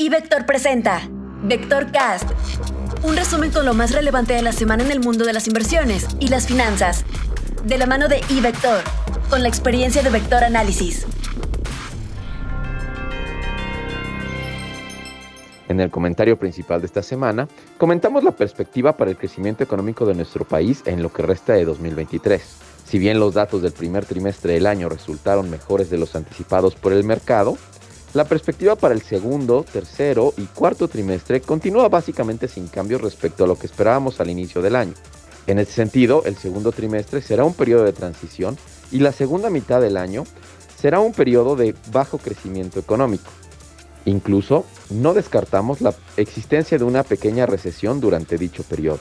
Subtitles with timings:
[0.00, 1.02] Y Vector presenta
[1.42, 2.24] Vector Cast,
[3.02, 6.06] un resumen con lo más relevante de la semana en el mundo de las inversiones
[6.18, 7.04] y las finanzas,
[7.64, 8.82] de la mano de iVector,
[9.28, 11.06] con la experiencia de Vector Análisis.
[15.68, 17.46] En el comentario principal de esta semana,
[17.76, 21.66] comentamos la perspectiva para el crecimiento económico de nuestro país en lo que resta de
[21.66, 22.42] 2023.
[22.86, 26.94] Si bien los datos del primer trimestre del año resultaron mejores de los anticipados por
[26.94, 27.58] el mercado,
[28.12, 33.46] la perspectiva para el segundo, tercero y cuarto trimestre continúa básicamente sin cambios respecto a
[33.46, 34.94] lo que esperábamos al inicio del año.
[35.46, 38.58] En ese sentido, el segundo trimestre será un periodo de transición
[38.90, 40.24] y la segunda mitad del año
[40.76, 43.30] será un periodo de bajo crecimiento económico.
[44.06, 48.98] Incluso no descartamos la existencia de una pequeña recesión durante dicho periodo.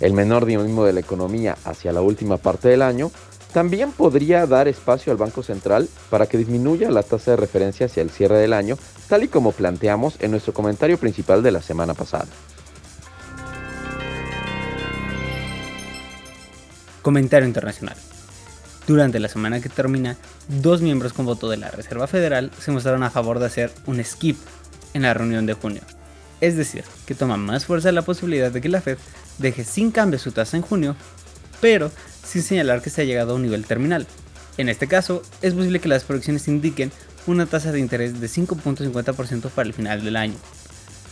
[0.00, 3.10] El menor dinamismo de la economía hacia la última parte del año
[3.52, 8.02] también podría dar espacio al Banco Central para que disminuya la tasa de referencia hacia
[8.02, 8.76] el cierre del año,
[9.08, 12.26] tal y como planteamos en nuestro comentario principal de la semana pasada.
[17.02, 17.96] Comentario internacional.
[18.86, 20.16] Durante la semana que termina,
[20.48, 24.02] dos miembros con voto de la Reserva Federal se mostraron a favor de hacer un
[24.02, 24.38] skip
[24.94, 25.82] en la reunión de junio.
[26.40, 28.98] Es decir, que toma más fuerza la posibilidad de que la Fed
[29.38, 30.96] deje sin cambio su tasa en junio,
[31.60, 31.90] pero
[32.28, 34.06] sin señalar que se ha llegado a un nivel terminal.
[34.58, 36.92] En este caso, es posible que las proyecciones indiquen
[37.26, 40.36] una tasa de interés de 5.50% para el final del año,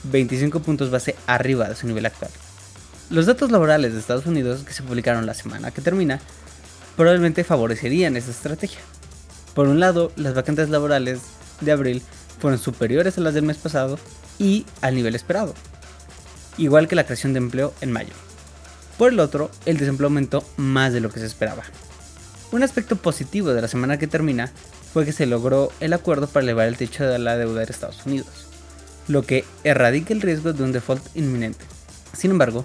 [0.04, 2.30] 25 puntos base arriba de su nivel actual.
[3.08, 6.20] Los datos laborales de Estados Unidos que se publicaron la semana que termina
[6.96, 8.80] probablemente favorecerían esa estrategia.
[9.54, 11.20] Por un lado, las vacantes laborales
[11.60, 12.02] de abril
[12.40, 13.98] fueron superiores a las del mes pasado
[14.38, 15.54] y al nivel esperado,
[16.58, 18.25] igual que la creación de empleo en mayo.
[18.98, 21.64] Por el otro, el desempleo aumentó más de lo que se esperaba.
[22.52, 24.50] Un aspecto positivo de la semana que termina
[24.92, 28.06] fue que se logró el acuerdo para elevar el techo de la deuda de Estados
[28.06, 28.46] Unidos,
[29.08, 31.64] lo que erradica el riesgo de un default inminente.
[32.16, 32.64] Sin embargo,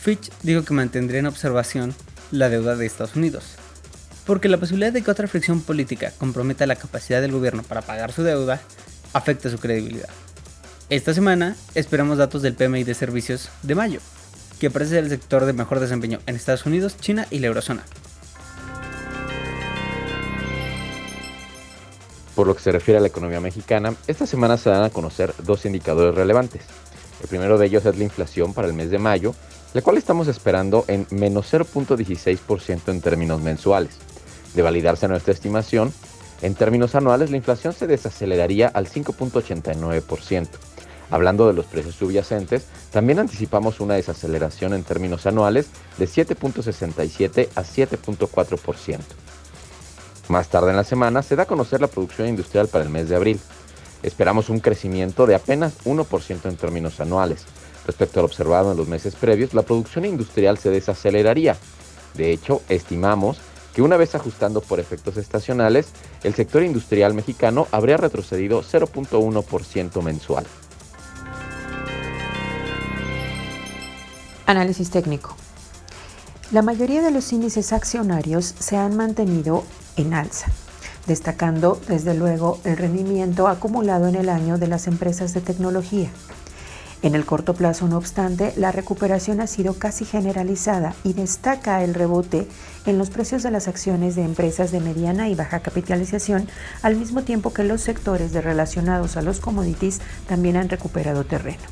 [0.00, 1.94] Fitch dijo que mantendría en observación
[2.32, 3.44] la deuda de Estados Unidos,
[4.26, 8.10] porque la posibilidad de que otra fricción política comprometa la capacidad del gobierno para pagar
[8.10, 8.60] su deuda
[9.12, 10.08] afecta su credibilidad.
[10.90, 14.00] Esta semana esperamos datos del PMI de servicios de mayo,
[14.64, 17.84] que parece ser el sector de mejor desempeño en Estados Unidos, China y la eurozona.
[22.34, 25.34] Por lo que se refiere a la economía mexicana, esta semana se dan a conocer
[25.42, 26.62] dos indicadores relevantes.
[27.20, 29.34] El primero de ellos es la inflación para el mes de mayo,
[29.74, 33.98] la cual estamos esperando en menos 0.16% en términos mensuales.
[34.54, 35.92] De validarse nuestra estimación,
[36.40, 40.48] en términos anuales la inflación se desaceleraría al 5.89%.
[41.14, 47.62] Hablando de los precios subyacentes, también anticipamos una desaceleración en términos anuales de 7.67 a
[47.62, 48.98] 7.4%.
[50.26, 53.08] Más tarde en la semana se da a conocer la producción industrial para el mes
[53.08, 53.38] de abril.
[54.02, 57.44] Esperamos un crecimiento de apenas 1% en términos anuales.
[57.86, 61.56] Respecto al observado en los meses previos, la producción industrial se desaceleraría.
[62.14, 63.38] De hecho, estimamos
[63.72, 65.90] que una vez ajustando por efectos estacionales,
[66.24, 70.44] el sector industrial mexicano habría retrocedido 0.1% mensual.
[74.46, 75.34] Análisis técnico.
[76.50, 79.64] La mayoría de los índices accionarios se han mantenido
[79.96, 80.48] en alza,
[81.06, 86.10] destacando desde luego el rendimiento acumulado en el año de las empresas de tecnología.
[87.00, 91.94] En el corto plazo, no obstante, la recuperación ha sido casi generalizada y destaca el
[91.94, 92.46] rebote
[92.84, 96.48] en los precios de las acciones de empresas de mediana y baja capitalización,
[96.82, 101.64] al mismo tiempo que los sectores relacionados a los commodities también han recuperado terreno.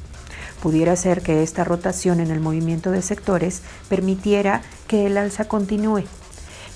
[0.62, 6.04] Pudiera ser que esta rotación en el movimiento de sectores permitiera que el alza continúe.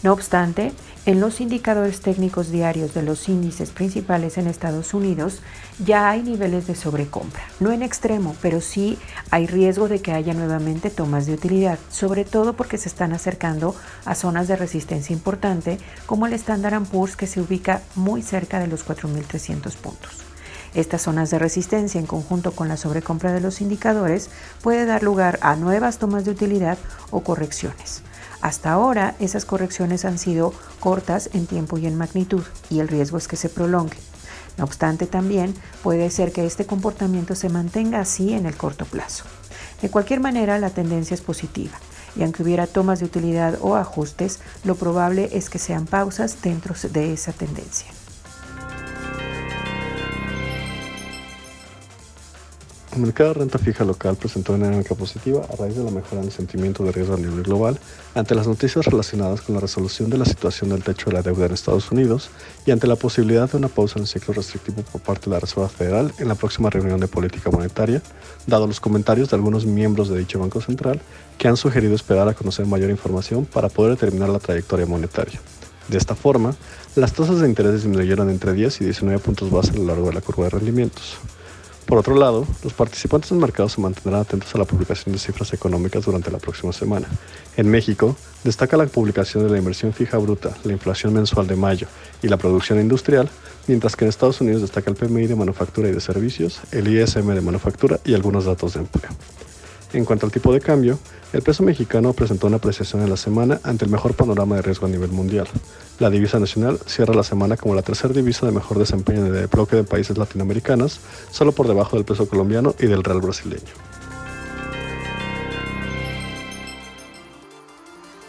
[0.03, 0.73] No obstante,
[1.07, 5.41] en los indicadores técnicos diarios de los índices principales en Estados Unidos
[5.79, 7.45] ya hay niveles de sobrecompra.
[7.61, 8.99] No en extremo, pero sí
[9.31, 13.77] hay riesgo de que haya nuevamente tomas de utilidad, sobre todo porque se están acercando
[14.05, 18.67] a zonas de resistencia importante como el Standard Poor's que se ubica muy cerca de
[18.67, 20.27] los 4.300 puntos.
[20.77, 24.29] Estas zonas de resistencia en conjunto con la sobrecompra de los indicadores
[24.63, 26.77] puede dar lugar a nuevas tomas de utilidad
[27.11, 28.03] o correcciones.
[28.43, 33.17] Hasta ahora esas correcciones han sido cortas en tiempo y en magnitud y el riesgo
[33.17, 33.97] es que se prolongue.
[34.59, 39.25] No obstante, también puede ser que este comportamiento se mantenga así en el corto plazo.
[39.81, 41.79] De cualquier manera, la tendencia es positiva
[42.17, 46.75] y aunque hubiera tomas de utilidad o ajustes, lo probable es que sean pausas dentro
[46.93, 47.96] de esa tendencia.
[52.99, 56.29] Mercado de renta fija local presentó una dinámica positiva a raíz de la mejora en
[56.29, 57.79] el sentimiento de riesgo a nivel global
[58.15, 61.47] ante las noticias relacionadas con la resolución de la situación del techo de la deuda
[61.47, 62.31] en Estados Unidos
[62.65, 65.41] y ante la posibilidad de una pausa en el ciclo restrictivo por parte de la
[65.41, 68.03] Reserva Federal en la próxima reunión de política monetaria,
[68.47, 71.01] dado los comentarios de algunos miembros de dicho Banco Central
[71.39, 75.41] que han sugerido esperar a conocer mayor información para poder determinar la trayectoria monetaria.
[75.89, 76.55] De esta forma,
[76.97, 80.15] las tasas de interés disminuyeron entre 10 y 19 puntos base a lo largo de
[80.15, 81.19] la curva de rendimientos.
[81.87, 85.53] Por otro lado, los participantes del mercado se mantendrán atentos a la publicación de cifras
[85.53, 87.07] económicas durante la próxima semana.
[87.57, 91.87] En México, destaca la publicación de la inversión fija bruta, la inflación mensual de mayo
[92.25, 93.31] y la producción industrial,
[93.69, 97.33] mientras que en Estados Unidos destaca el PMI de manufactura y de servicios, el ISM
[97.33, 99.11] de manufactura y algunos datos de empleo.
[99.93, 100.99] En cuanto al tipo de cambio,
[101.33, 104.87] el peso mexicano presentó una apreciación en la semana ante el mejor panorama de riesgo
[104.87, 105.47] a nivel mundial.
[105.99, 109.47] La divisa nacional cierra la semana como la tercera divisa de mejor desempeño en el
[109.47, 111.01] bloque de países latinoamericanos,
[111.31, 113.96] solo por debajo del peso colombiano y del real brasileño.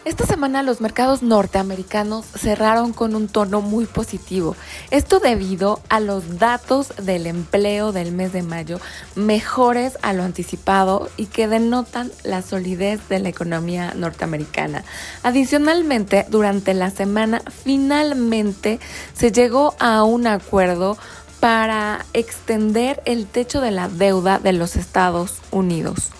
[0.08, 4.56] Esta semana los mercados norteamericanos cerraron con un tono muy positivo.
[4.90, 8.80] Esto debido a los datos del empleo del mes de mayo
[9.16, 14.82] mejores a lo anticipado y que denotan la solidez de la economía norteamericana.
[15.24, 18.80] Adicionalmente, durante la semana finalmente
[19.12, 20.96] se llegó a un acuerdo
[21.38, 26.12] para extender el techo de la deuda de los Estados Unidos.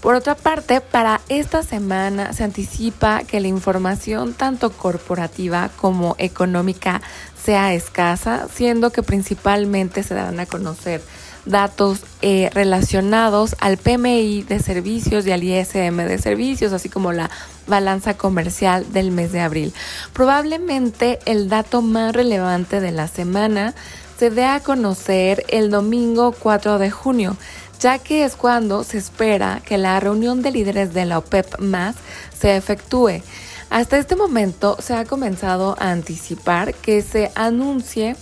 [0.00, 7.02] Por otra parte, para esta semana se anticipa que la información tanto corporativa como económica
[7.42, 11.02] sea escasa, siendo que principalmente se darán a conocer
[11.44, 17.30] datos eh, relacionados al PMI de servicios y al ISM de servicios, así como la
[17.66, 19.74] balanza comercial del mes de abril.
[20.14, 23.74] Probablemente el dato más relevante de la semana
[24.18, 27.36] se dé a conocer el domingo 4 de junio
[27.80, 31.96] ya que es cuando se espera que la reunión de líderes de la OPEP más
[32.38, 33.22] se efectúe.
[33.70, 38.16] Hasta este momento se ha comenzado a anticipar que se anuncie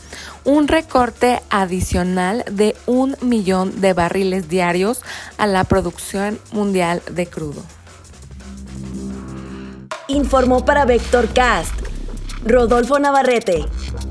[0.44, 5.00] un recorte adicional de un millón de barriles diarios
[5.38, 7.62] a la producción mundial de crudo.
[10.08, 11.74] Informó para Vector Cast
[12.44, 13.64] Rodolfo Navarrete,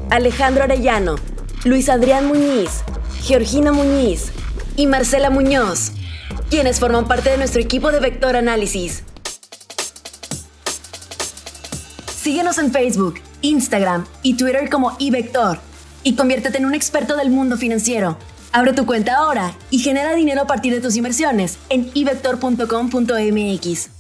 [0.09, 1.15] Alejandro Arellano,
[1.63, 2.83] Luis Adrián Muñiz,
[3.21, 4.31] Georgina Muñiz,
[4.77, 5.91] y Marcela Muñoz,
[6.50, 9.03] quienes forman parte de nuestro equipo de Vector Análisis.
[12.21, 15.59] Síguenos en Facebook, Instagram y Twitter como iVector
[16.03, 18.18] y conviértete en un experto del mundo financiero.
[18.53, 23.96] Abre tu cuenta ahora y genera dinero a partir de tus inversiones en ivector.com.mx.